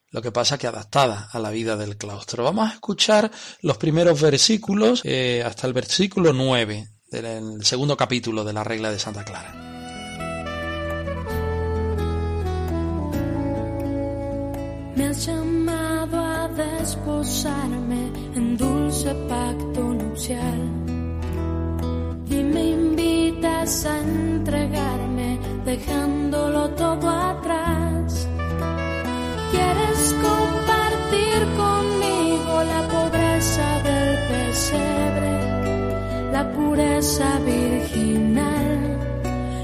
lo 0.09 0.21
que 0.21 0.31
pasa 0.31 0.57
que 0.57 0.67
adaptada 0.67 1.29
a 1.31 1.39
la 1.39 1.49
vida 1.49 1.75
del 1.75 1.97
claustro. 1.97 2.43
Vamos 2.43 2.69
a 2.69 2.73
escuchar 2.73 3.31
los 3.61 3.77
primeros 3.77 4.21
versículos 4.21 5.01
eh, 5.03 5.43
hasta 5.45 5.67
el 5.67 5.73
versículo 5.73 6.33
9 6.33 6.87
del 7.09 7.63
segundo 7.65 7.97
capítulo 7.97 8.43
de 8.43 8.53
la 8.53 8.63
regla 8.63 8.91
de 8.91 8.99
Santa 8.99 9.23
Clara. 9.23 9.53
Me 14.95 15.05
has 15.07 15.25
llamado 15.25 16.19
a 16.19 16.47
desposarme 16.49 18.11
en 18.35 18.57
dulce 18.57 19.13
pacto 19.27 19.81
nupcial 19.81 20.61
y 22.29 22.35
me 22.35 22.63
invitas 22.69 23.85
a 23.85 23.99
entregarme 23.99 25.12
dejándolo 25.65 26.69
todo 26.69 27.09
atrás. 27.09 28.29
Quieres 29.51 30.15
compartir 30.21 31.45
conmigo 31.55 32.63
la 32.63 32.87
pobreza 32.87 33.79
del 33.83 34.17
pesebre, 34.27 36.31
la 36.31 36.49
pureza 36.51 37.39
virginal 37.39 38.99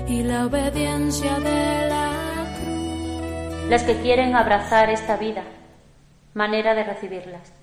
y 0.08 0.24
la 0.24 0.46
obediencia 0.46 1.40
de 1.40 1.90
la 1.90 2.12
cruz. 2.56 3.70
Las 3.70 3.84
que 3.84 4.02
quieren 4.02 4.36
abrazar 4.36 4.90
esta 4.90 5.18
vida, 5.18 5.44
manera 6.34 6.74
de 6.76 6.84
recibirlas. 6.84 7.54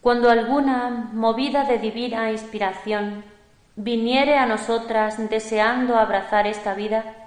Cuando 0.00 0.30
alguna, 0.30 1.10
movida 1.12 1.64
de 1.64 1.78
divina 1.78 2.30
inspiración, 2.30 3.24
viniere 3.74 4.38
a 4.38 4.46
nosotras 4.46 5.18
deseando 5.28 5.96
abrazar 5.96 6.46
esta 6.46 6.74
vida, 6.74 7.25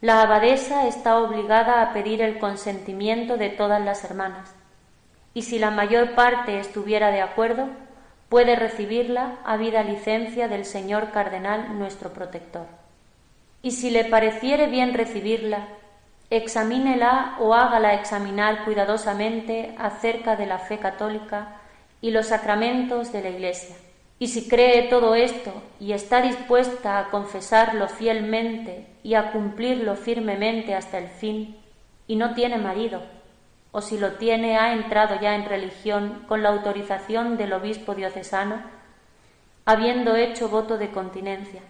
la 0.00 0.20
abadesa 0.20 0.86
está 0.86 1.18
obligada 1.18 1.80
a 1.80 1.92
pedir 1.92 2.20
el 2.20 2.38
consentimiento 2.38 3.38
de 3.38 3.48
todas 3.48 3.82
las 3.82 4.04
hermanas, 4.04 4.54
y 5.32 5.42
si 5.42 5.58
la 5.58 5.70
mayor 5.70 6.14
parte 6.14 6.58
estuviera 6.58 7.10
de 7.10 7.22
acuerdo, 7.22 7.68
puede 8.28 8.56
recibirla 8.56 9.38
a 9.44 9.56
vida 9.56 9.82
licencia 9.82 10.48
del 10.48 10.64
señor 10.64 11.12
cardenal 11.12 11.78
nuestro 11.78 12.12
protector. 12.12 12.66
Y 13.62 13.70
si 13.70 13.90
le 13.90 14.04
pareciere 14.04 14.66
bien 14.66 14.94
recibirla, 14.94 15.68
examínela 16.28 17.36
o 17.38 17.54
hágala 17.54 17.94
examinar 17.94 18.64
cuidadosamente 18.64 19.74
acerca 19.78 20.36
de 20.36 20.46
la 20.46 20.58
fe 20.58 20.78
católica 20.78 21.60
y 22.00 22.10
los 22.10 22.26
sacramentos 22.26 23.12
de 23.12 23.22
la 23.22 23.30
Iglesia 23.30 23.76
y 24.18 24.28
si 24.28 24.48
cree 24.48 24.84
todo 24.88 25.14
esto 25.14 25.52
y 25.78 25.92
está 25.92 26.22
dispuesta 26.22 26.98
a 26.98 27.10
confesarlo 27.10 27.88
fielmente 27.88 28.86
y 29.02 29.14
a 29.14 29.30
cumplirlo 29.32 29.94
firmemente 29.94 30.74
hasta 30.74 30.98
el 30.98 31.08
fin, 31.08 31.56
y 32.06 32.16
no 32.16 32.34
tiene 32.34 32.56
marido, 32.56 33.02
o 33.72 33.82
si 33.82 33.98
lo 33.98 34.12
tiene 34.12 34.56
ha 34.56 34.72
entrado 34.72 35.20
ya 35.20 35.34
en 35.34 35.44
religión 35.44 36.24
con 36.28 36.42
la 36.42 36.50
autorización 36.50 37.36
del 37.36 37.52
obispo 37.52 37.94
diocesano, 37.94 38.62
habiendo 39.66 40.16
hecho 40.16 40.48
voto 40.48 40.78
de 40.78 40.90
continencia, 40.90 41.60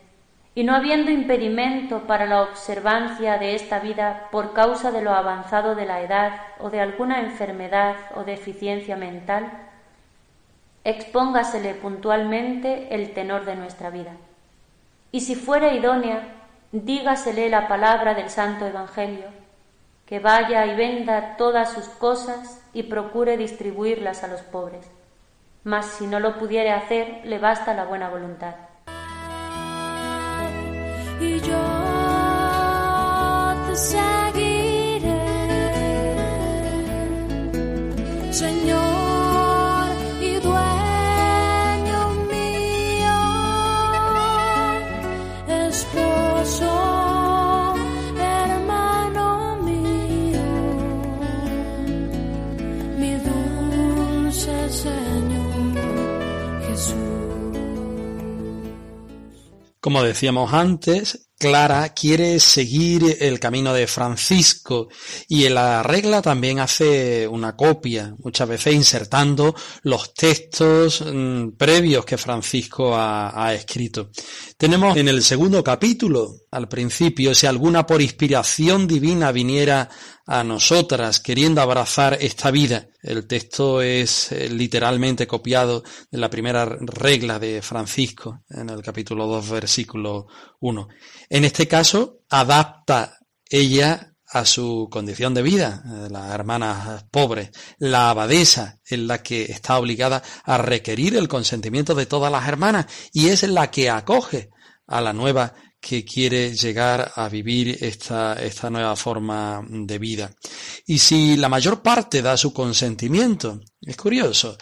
y 0.54 0.62
no 0.62 0.74
habiendo 0.74 1.10
impedimento 1.10 2.06
para 2.06 2.26
la 2.26 2.42
observancia 2.42 3.38
de 3.38 3.54
esta 3.54 3.80
vida 3.80 4.28
por 4.30 4.52
causa 4.52 4.90
de 4.90 5.02
lo 5.02 5.12
avanzado 5.12 5.74
de 5.74 5.84
la 5.84 6.00
edad 6.00 6.40
o 6.60 6.70
de 6.70 6.80
alguna 6.80 7.20
enfermedad 7.20 7.96
o 8.14 8.24
deficiencia 8.24 8.96
mental, 8.96 9.65
expóngasele 10.86 11.74
puntualmente 11.74 12.94
el 12.94 13.12
tenor 13.12 13.44
de 13.44 13.56
nuestra 13.56 13.90
vida. 13.90 14.12
Y 15.10 15.22
si 15.22 15.34
fuera 15.34 15.74
idónea, 15.74 16.22
dígasele 16.70 17.48
la 17.48 17.66
palabra 17.66 18.14
del 18.14 18.30
Santo 18.30 18.64
Evangelio, 18.66 19.26
que 20.06 20.20
vaya 20.20 20.64
y 20.64 20.76
venda 20.76 21.36
todas 21.36 21.72
sus 21.72 21.88
cosas 21.88 22.62
y 22.72 22.84
procure 22.84 23.36
distribuirlas 23.36 24.22
a 24.22 24.28
los 24.28 24.42
pobres. 24.42 24.88
Mas 25.64 25.86
si 25.86 26.06
no 26.06 26.20
lo 26.20 26.38
pudiere 26.38 26.70
hacer, 26.70 27.20
le 27.24 27.38
basta 27.38 27.74
la 27.74 27.84
buena 27.84 28.08
voluntad. 28.08 28.54
y 31.18 31.40
yo 31.40 31.86
Como 59.86 60.02
decíamos 60.02 60.52
antes, 60.52 61.28
Clara 61.38 61.90
quiere 61.90 62.40
seguir 62.40 63.18
el 63.20 63.38
camino 63.38 63.72
de 63.72 63.86
Francisco 63.86 64.88
y 65.28 65.44
en 65.44 65.54
la 65.54 65.84
regla 65.84 66.20
también 66.20 66.58
hace 66.58 67.28
una 67.28 67.54
copia, 67.54 68.12
muchas 68.18 68.48
veces 68.48 68.74
insertando 68.74 69.54
los 69.82 70.12
textos 70.12 71.04
mm, 71.06 71.50
previos 71.50 72.04
que 72.04 72.18
Francisco 72.18 72.96
ha, 72.96 73.46
ha 73.46 73.54
escrito. 73.54 74.10
Tenemos 74.56 74.96
en 74.96 75.06
el 75.06 75.22
segundo 75.22 75.62
capítulo, 75.62 76.34
al 76.50 76.66
principio, 76.66 77.32
si 77.32 77.46
alguna 77.46 77.86
por 77.86 78.02
inspiración 78.02 78.88
divina 78.88 79.30
viniera 79.30 79.88
a 80.26 80.42
nosotras 80.42 81.20
queriendo 81.20 81.60
abrazar 81.60 82.18
esta 82.20 82.50
vida. 82.50 82.88
El 83.00 83.26
texto 83.26 83.80
es 83.80 84.32
eh, 84.32 84.48
literalmente 84.48 85.26
copiado 85.26 85.84
de 86.10 86.18
la 86.18 86.28
primera 86.28 86.64
regla 86.64 87.38
de 87.38 87.62
Francisco 87.62 88.42
en 88.50 88.68
el 88.70 88.82
capítulo 88.82 89.26
2, 89.26 89.50
versículo 89.50 90.26
1. 90.60 90.88
En 91.30 91.44
este 91.44 91.68
caso, 91.68 92.22
adapta 92.28 93.18
ella 93.48 94.14
a 94.28 94.44
su 94.44 94.88
condición 94.90 95.32
de 95.34 95.42
vida, 95.42 95.84
eh, 95.86 96.08
las 96.10 96.32
hermanas 96.32 97.04
pobres. 97.12 97.50
La 97.78 98.10
abadesa 98.10 98.80
es 98.84 98.98
la 98.98 99.22
que 99.22 99.44
está 99.44 99.78
obligada 99.78 100.24
a 100.44 100.58
requerir 100.58 101.16
el 101.16 101.28
consentimiento 101.28 101.94
de 101.94 102.06
todas 102.06 102.32
las 102.32 102.48
hermanas 102.48 102.86
y 103.12 103.28
es 103.28 103.44
la 103.44 103.70
que 103.70 103.88
acoge 103.88 104.50
a 104.88 105.00
la 105.00 105.12
nueva 105.12 105.54
que 105.88 106.04
quiere 106.04 106.52
llegar 106.52 107.12
a 107.14 107.28
vivir 107.28 107.78
esta, 107.80 108.32
esta 108.42 108.68
nueva 108.68 108.96
forma 108.96 109.64
de 109.70 109.98
vida. 110.00 110.34
Y 110.84 110.98
si 110.98 111.36
la 111.36 111.48
mayor 111.48 111.80
parte 111.80 112.22
da 112.22 112.36
su 112.36 112.52
consentimiento, 112.52 113.60
es 113.80 113.96
curioso, 113.96 114.58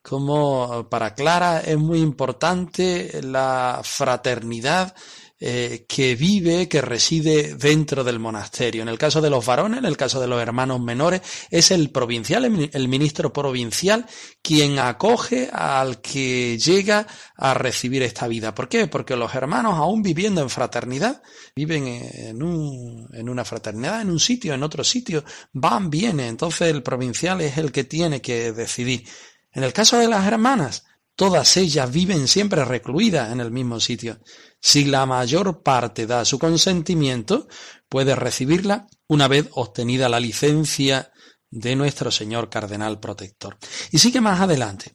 como 0.00 0.88
para 0.88 1.14
Clara 1.14 1.60
es 1.60 1.76
muy 1.76 2.00
importante 2.00 3.20
la 3.22 3.82
fraternidad 3.84 4.94
eh, 5.44 5.86
que 5.88 6.14
vive, 6.14 6.68
que 6.68 6.80
reside 6.80 7.56
dentro 7.56 8.04
del 8.04 8.20
monasterio. 8.20 8.82
En 8.82 8.88
el 8.88 8.96
caso 8.96 9.20
de 9.20 9.28
los 9.28 9.44
varones, 9.44 9.80
en 9.80 9.86
el 9.86 9.96
caso 9.96 10.20
de 10.20 10.28
los 10.28 10.40
hermanos 10.40 10.80
menores, 10.80 11.20
es 11.50 11.72
el 11.72 11.90
provincial, 11.90 12.70
el 12.72 12.86
ministro 12.86 13.32
provincial, 13.32 14.06
quien 14.40 14.78
acoge 14.78 15.50
al 15.52 16.00
que 16.00 16.56
llega 16.58 17.08
a 17.36 17.54
recibir 17.54 18.04
esta 18.04 18.28
vida. 18.28 18.54
¿Por 18.54 18.68
qué? 18.68 18.86
Porque 18.86 19.16
los 19.16 19.34
hermanos, 19.34 19.74
aún 19.74 20.00
viviendo 20.00 20.42
en 20.42 20.48
fraternidad, 20.48 21.20
viven 21.56 21.88
en, 21.88 22.40
un, 22.40 23.08
en 23.12 23.28
una 23.28 23.44
fraternidad, 23.44 24.00
en 24.00 24.10
un 24.10 24.20
sitio, 24.20 24.54
en 24.54 24.62
otro 24.62 24.84
sitio, 24.84 25.24
van, 25.52 25.90
vienen. 25.90 26.26
Entonces 26.26 26.68
el 26.68 26.84
provincial 26.84 27.40
es 27.40 27.58
el 27.58 27.72
que 27.72 27.82
tiene 27.82 28.22
que 28.22 28.52
decidir. 28.52 29.08
En 29.50 29.64
el 29.64 29.72
caso 29.72 29.98
de 29.98 30.06
las 30.06 30.24
hermanas, 30.24 30.84
todas 31.16 31.56
ellas 31.56 31.90
viven 31.90 32.28
siempre 32.28 32.64
recluidas 32.64 33.32
en 33.32 33.40
el 33.40 33.50
mismo 33.50 33.80
sitio. 33.80 34.20
Si 34.64 34.84
la 34.84 35.06
mayor 35.06 35.62
parte 35.64 36.06
da 36.06 36.24
su 36.24 36.38
consentimiento, 36.38 37.48
puede 37.88 38.14
recibirla 38.14 38.86
una 39.08 39.26
vez 39.26 39.48
obtenida 39.50 40.08
la 40.08 40.20
licencia 40.20 41.10
de 41.50 41.74
nuestro 41.74 42.12
señor 42.12 42.48
cardenal 42.48 43.00
protector. 43.00 43.58
Y 43.90 43.98
sigue 43.98 44.20
más 44.20 44.40
adelante. 44.40 44.94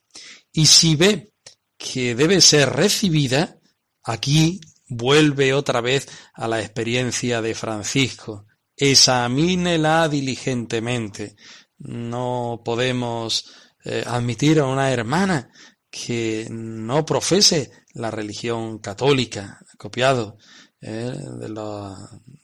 Y 0.53 0.67
si 0.67 0.95
ve 0.95 1.34
que 1.77 2.15
debe 2.15 2.39
ser 2.39 2.69
recibida, 2.69 3.60
aquí 4.03 4.62
vuelve 4.88 5.53
otra 5.53 5.82
vez 5.82 6.08
a 6.34 6.47
la 6.47 6.62
experiencia 6.62 7.41
de 7.41 7.53
Francisco. 7.53 8.45
Examínela 8.73 10.08
diligentemente. 10.08 11.36
No 11.80 12.62
podemos 12.63 13.51
eh, 13.84 14.03
admitir 14.08 14.62
a 14.62 14.65
una 14.65 14.91
hermana 14.91 15.51
que 15.91 16.47
no 16.49 17.06
profese 17.06 17.71
la 17.97 18.12
religión 18.12 18.79
católica, 18.79 19.60
copiado 19.77 20.38
eh, 20.79 21.13
de, 21.39 21.49
la, 21.49 21.95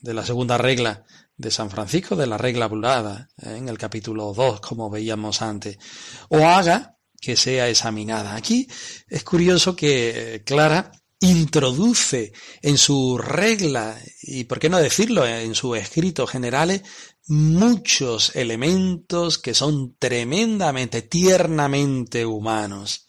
de, 0.01 0.13
la, 0.13 0.25
segunda 0.25 0.57
regla 0.57 1.05
de 1.37 1.51
San 1.51 1.69
Francisco, 1.69 2.15
de 2.15 2.27
la 2.27 2.37
regla 2.37 2.67
bulada, 2.67 3.29
eh, 3.41 3.55
en 3.57 3.69
el 3.69 3.77
capítulo 3.77 4.33
2, 4.33 4.59
como 4.61 4.89
veíamos 4.89 5.41
antes, 5.41 5.77
o 6.29 6.37
haga 6.37 6.97
que 7.21 7.35
sea 7.35 7.69
examinada. 7.69 8.35
Aquí 8.35 8.67
es 9.07 9.23
curioso 9.23 9.75
que 9.75 10.35
eh, 10.35 10.43
Clara 10.43 10.91
introduce 11.19 12.33
en 12.61 12.77
su 12.77 13.17
regla, 13.17 13.97
y 14.23 14.45
por 14.45 14.59
qué 14.59 14.69
no 14.69 14.79
decirlo, 14.79 15.25
en 15.25 15.55
sus 15.55 15.77
escritos 15.77 16.29
generales, 16.29 16.81
muchos 17.27 18.35
elementos 18.35 19.37
que 19.37 19.53
son 19.53 19.95
tremendamente, 19.97 21.03
tiernamente 21.03 22.25
humanos. 22.25 23.07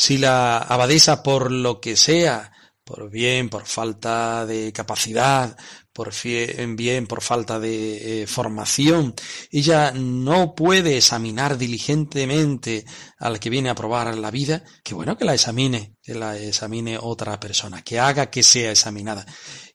Si 0.00 0.16
la 0.16 0.58
abadesa, 0.58 1.24
por 1.24 1.50
lo 1.50 1.80
que 1.80 1.96
sea, 1.96 2.52
por 2.84 3.10
bien, 3.10 3.48
por 3.48 3.66
falta 3.66 4.46
de 4.46 4.72
capacidad, 4.72 5.56
por 5.92 6.12
bien, 6.76 7.08
por 7.08 7.20
falta 7.20 7.58
de 7.58 8.22
eh, 8.22 8.26
formación, 8.28 9.16
ella 9.50 9.90
no 9.90 10.54
puede 10.54 10.98
examinar 10.98 11.58
diligentemente 11.58 12.84
al 13.18 13.40
que 13.40 13.50
viene 13.50 13.70
a 13.70 13.74
probar 13.74 14.16
la 14.16 14.30
vida, 14.30 14.62
que 14.84 14.94
bueno 14.94 15.18
que 15.18 15.24
la 15.24 15.34
examine, 15.34 15.96
que 16.00 16.14
la 16.14 16.38
examine 16.38 16.96
otra 16.96 17.40
persona, 17.40 17.82
que 17.82 17.98
haga 17.98 18.30
que 18.30 18.44
sea 18.44 18.70
examinada. 18.70 19.26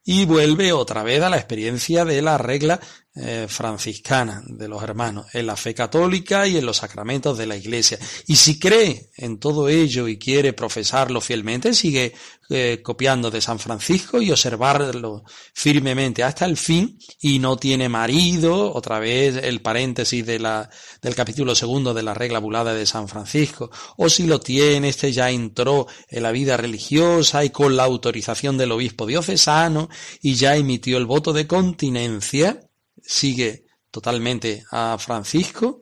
Y 0.05 0.23
vuelve 0.23 0.71
otra 0.71 1.03
vez 1.03 1.21
a 1.21 1.29
la 1.29 1.37
experiencia 1.37 2.05
de 2.05 2.21
la 2.21 2.37
regla 2.37 2.79
eh, 3.15 3.45
franciscana 3.47 4.41
de 4.47 4.67
los 4.67 4.81
hermanos, 4.81 5.27
en 5.33 5.45
la 5.45 5.55
fe 5.55 5.75
católica 5.75 6.47
y 6.47 6.57
en 6.57 6.65
los 6.65 6.77
sacramentos 6.77 7.37
de 7.37 7.45
la 7.45 7.55
Iglesia. 7.55 7.99
Y 8.25 8.35
si 8.37 8.57
cree 8.57 9.11
en 9.17 9.37
todo 9.37 9.69
ello 9.69 10.07
y 10.07 10.17
quiere 10.17 10.53
profesarlo 10.53 11.21
fielmente, 11.21 11.75
sigue 11.75 12.13
eh, 12.49 12.81
copiando 12.81 13.29
de 13.29 13.39
San 13.39 13.59
Francisco 13.59 14.19
y 14.19 14.31
observarlo 14.31 15.23
firmemente 15.53 16.23
hasta 16.23 16.45
el 16.45 16.57
fin 16.57 16.97
y 17.21 17.37
no 17.37 17.55
tiene 17.57 17.87
marido, 17.87 18.73
otra 18.73 18.97
vez 18.97 19.35
el 19.35 19.61
paréntesis 19.61 20.25
de 20.25 20.39
la, 20.39 20.69
del 21.01 21.13
capítulo 21.13 21.53
segundo 21.53 21.93
de 21.93 22.01
la 22.01 22.15
regla 22.15 22.39
bulada 22.39 22.73
de 22.73 22.87
San 22.87 23.07
Francisco, 23.07 23.69
o 23.97 24.09
si 24.09 24.25
lo 24.25 24.39
tiene, 24.39 24.89
este 24.89 25.11
ya 25.11 25.29
entró 25.29 25.85
en 26.09 26.23
la 26.23 26.31
vida 26.31 26.57
religiosa 26.57 27.45
y 27.45 27.51
con 27.51 27.75
la 27.75 27.83
autorización 27.83 28.57
del 28.57 28.71
obispo 28.71 29.05
diocesano 29.05 29.87
y 30.21 30.33
ya 30.33 30.55
emitió 30.55 30.97
el 30.97 31.05
voto 31.05 31.31
de 31.31 31.45
continencia, 31.45 32.59
sigue 33.03 33.65
totalmente 33.91 34.65
a 34.71 34.97
Francisco 34.97 35.81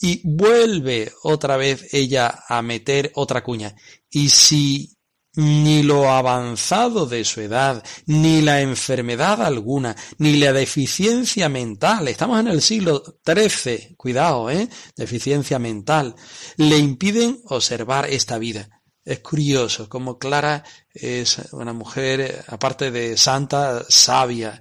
y 0.00 0.20
vuelve 0.24 1.12
otra 1.24 1.56
vez 1.56 1.92
ella 1.92 2.44
a 2.48 2.62
meter 2.62 3.10
otra 3.16 3.42
cuña. 3.42 3.74
Y 4.08 4.28
si 4.28 4.96
ni 5.34 5.82
lo 5.82 6.10
avanzado 6.10 7.06
de 7.06 7.24
su 7.24 7.40
edad, 7.40 7.84
ni 8.06 8.42
la 8.42 8.60
enfermedad 8.60 9.42
alguna, 9.42 9.94
ni 10.18 10.36
la 10.36 10.52
deficiencia 10.52 11.48
mental, 11.48 12.08
estamos 12.08 12.40
en 12.40 12.48
el 12.48 12.60
siglo 12.60 13.02
XIII, 13.24 13.94
cuidado, 13.96 14.50
¿eh? 14.50 14.68
Deficiencia 14.96 15.58
mental, 15.58 16.16
le 16.56 16.78
impiden 16.78 17.40
observar 17.44 18.08
esta 18.10 18.38
vida. 18.38 18.68
Es 19.04 19.20
curioso 19.20 19.88
como 19.88 20.18
Clara 20.18 20.64
es 20.92 21.38
una 21.52 21.72
mujer, 21.72 22.44
aparte 22.48 22.90
de 22.90 23.16
santa, 23.16 23.84
sabia 23.88 24.60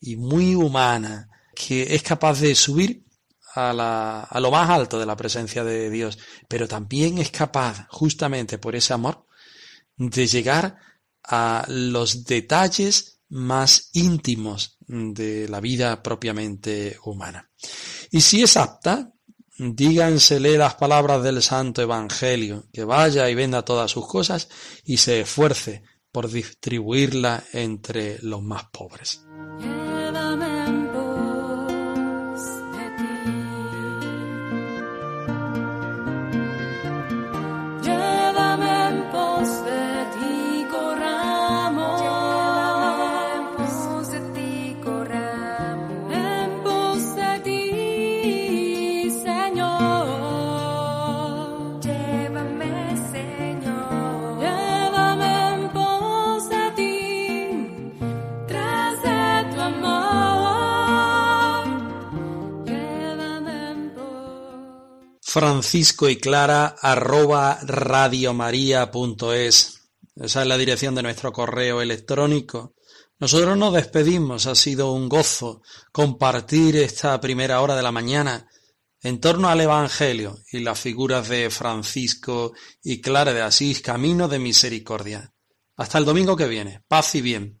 y 0.00 0.16
muy 0.16 0.54
humana, 0.54 1.28
que 1.54 1.94
es 1.94 2.02
capaz 2.02 2.40
de 2.40 2.54
subir 2.54 3.04
a, 3.54 3.72
la, 3.72 4.22
a 4.22 4.40
lo 4.40 4.50
más 4.50 4.68
alto 4.68 4.98
de 4.98 5.06
la 5.06 5.16
presencia 5.16 5.64
de 5.64 5.90
Dios, 5.90 6.18
pero 6.48 6.66
también 6.66 7.18
es 7.18 7.30
capaz, 7.30 7.86
justamente 7.88 8.58
por 8.58 8.74
ese 8.74 8.92
amor, 8.92 9.26
de 9.96 10.26
llegar 10.26 10.78
a 11.22 11.64
los 11.68 12.24
detalles 12.24 13.20
más 13.28 13.90
íntimos 13.92 14.78
de 14.86 15.48
la 15.48 15.60
vida 15.60 16.02
propiamente 16.02 16.98
humana. 17.04 17.50
Y 18.10 18.20
si 18.20 18.42
es 18.42 18.56
apta, 18.56 19.12
dígansele 19.56 20.58
las 20.58 20.74
palabras 20.74 21.22
del 21.22 21.42
Santo 21.42 21.82
Evangelio, 21.82 22.68
que 22.72 22.84
vaya 22.84 23.28
y 23.30 23.34
venda 23.34 23.64
todas 23.64 23.90
sus 23.90 24.06
cosas 24.06 24.48
y 24.84 24.98
se 24.98 25.20
esfuerce 25.20 25.82
por 26.12 26.30
distribuirla 26.30 27.44
entre 27.52 28.18
los 28.22 28.42
más 28.42 28.64
pobres. 28.70 29.24
Francisco 65.34 66.08
y 66.08 66.14
Clara 66.14 66.76
arroba 66.80 67.58
radiomaria.es 67.60 69.80
Esa 70.14 70.42
es 70.42 70.46
la 70.46 70.56
dirección 70.56 70.94
de 70.94 71.02
nuestro 71.02 71.32
correo 71.32 71.82
electrónico. 71.82 72.76
Nosotros 73.18 73.58
nos 73.58 73.74
despedimos, 73.74 74.46
ha 74.46 74.54
sido 74.54 74.92
un 74.92 75.08
gozo 75.08 75.62
compartir 75.90 76.76
esta 76.76 77.20
primera 77.20 77.60
hora 77.62 77.74
de 77.74 77.82
la 77.82 77.90
mañana 77.90 78.48
en 79.02 79.18
torno 79.18 79.48
al 79.48 79.60
Evangelio 79.60 80.38
y 80.52 80.60
las 80.60 80.78
figuras 80.78 81.28
de 81.28 81.50
Francisco 81.50 82.52
y 82.80 83.00
Clara 83.00 83.34
de 83.34 83.42
Asís, 83.42 83.80
camino 83.80 84.28
de 84.28 84.38
misericordia. 84.38 85.34
Hasta 85.76 85.98
el 85.98 86.04
domingo 86.04 86.36
que 86.36 86.46
viene. 86.46 86.84
Paz 86.86 87.16
y 87.16 87.22
bien. 87.22 87.60